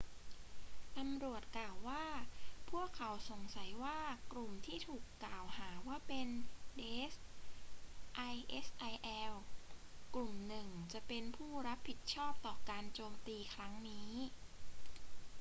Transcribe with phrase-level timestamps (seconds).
[0.97, 2.05] ตำรวจกล่าวว่า
[2.69, 3.99] พวกเขาสงสัยว่า
[4.31, 6.27] กลุ่มที่ถูกกล่าวหาว่าเป็น
[6.79, 7.17] daesh
[8.31, 9.33] isil
[10.15, 14.11] กลุ่มหนึ่งจะเป็นผู้รับผิดชอบต่อการโจมตีครั้งนี้